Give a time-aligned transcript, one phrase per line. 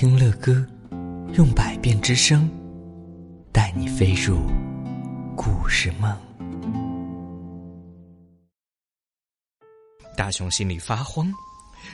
[0.00, 0.64] 听乐歌，
[1.32, 2.48] 用百变之声，
[3.52, 4.38] 带你飞入
[5.36, 6.16] 故事梦。
[10.16, 11.34] 大雄心里发慌，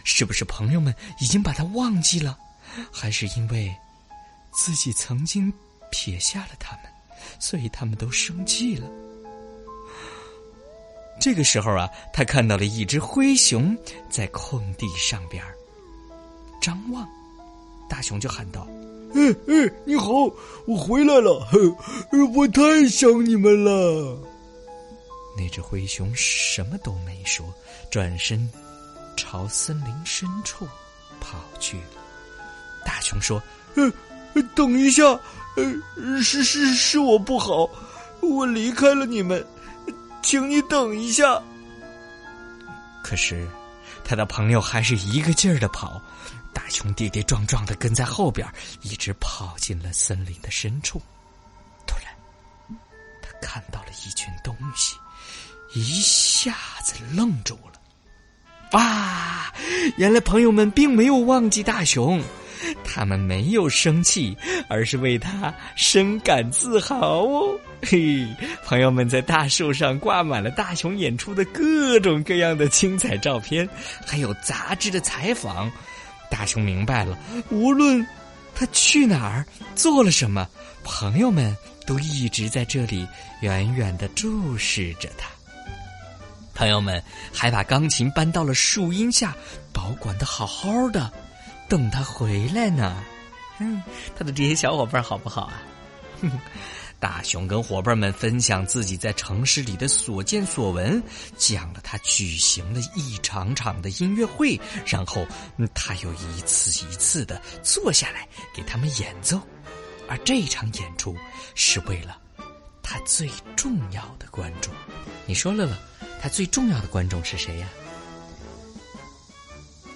[0.04, 2.38] 是不是朋友们已经把他忘记了，
[2.92, 3.74] 还是因为
[4.52, 5.50] 自己曾经
[5.90, 6.82] 撇下了他们，
[7.40, 8.86] 所以他们都生气了？
[11.18, 13.74] 这个时候啊，他看到了一只灰熊
[14.10, 15.42] 在空地上边
[16.60, 17.08] 张望。
[17.88, 18.66] 大熊就喊道
[19.14, 20.10] ：“哎哎，你好，
[20.66, 21.46] 我回来了，
[22.34, 24.18] 我太想你们了。”
[25.36, 27.44] 那只灰熊什么都没说，
[27.90, 28.48] 转身
[29.16, 30.66] 朝森林深处
[31.20, 32.02] 跑去了。
[32.84, 33.42] 大熊说
[33.74, 33.92] ：“呃，
[34.54, 35.02] 等一下，
[35.56, 37.68] 呃，是是是我不好，
[38.20, 39.44] 我离开了你们，
[40.22, 41.42] 请你等一下。”
[43.02, 43.46] 可是，
[44.04, 46.00] 他的朋友还是一个劲儿的跑。
[46.52, 48.48] 大熊跌跌撞撞的跟在后边，
[48.82, 51.02] 一直跑进了森林的深处。
[51.84, 52.14] 突然，
[53.20, 54.96] 他看到了一群东西，
[55.74, 57.80] 一下子愣住了。
[58.72, 59.13] 哇！
[59.96, 62.22] 原来朋友们并没有忘记大熊，
[62.84, 64.36] 他们没有生气，
[64.68, 67.58] 而是为他深感自豪哦。
[67.82, 68.26] 嘿，
[68.64, 73.68] 朋友们在大树上挂满了大熊演出的各种各样的精彩照片，
[74.06, 75.70] 还有杂志的采访。
[76.30, 77.18] 大熊明白了，
[77.50, 78.04] 无论
[78.54, 79.44] 他去哪儿
[79.74, 80.48] 做了什么，
[80.82, 81.54] 朋友们
[81.86, 83.06] 都一直在这里
[83.40, 85.28] 远远的注视着他。
[86.54, 87.02] 朋友们
[87.32, 89.34] 还把钢琴搬到了树荫下，
[89.72, 91.12] 保管的好好的，
[91.68, 93.02] 等他回来呢。
[93.58, 93.82] 嗯，
[94.16, 95.62] 他的这些小伙伴好不好啊？
[97.00, 101.02] 大熊跟伙伴们分享自己在城市里的所见所闻，
[101.36, 105.26] 讲了他举行了一场场的音乐会，然后
[105.74, 109.38] 他又一次一次的坐下来给他们演奏，
[110.08, 111.14] 而这场演出
[111.54, 112.16] 是为了
[112.82, 114.72] 他最重要的观众。
[115.26, 115.76] 你说乐乐，
[116.24, 117.68] 他最重要的观众是谁呀？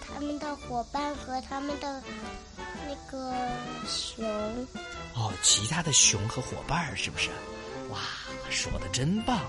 [0.06, 2.02] 他们的伙伴和他们的
[2.86, 3.34] 那个
[3.86, 4.22] 熊。
[5.14, 7.30] 哦，其他的熊和伙伴是不是？
[7.88, 8.00] 哇，
[8.50, 9.40] 说的真棒！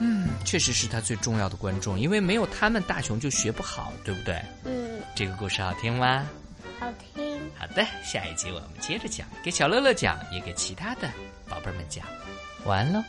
[0.00, 4.44] 嗯，确实是他最重要的观众，因为没有他们，大熊就学不好，对不对？
[4.64, 5.00] 嗯。
[5.14, 6.26] 这个故事好听吗？
[6.80, 7.40] 好听。
[7.56, 11.08] 好的，下一集我们接着讲，给小乐乐讲，也给其他的
[11.48, 12.04] 宝贝们讲。
[12.64, 13.00] 完了。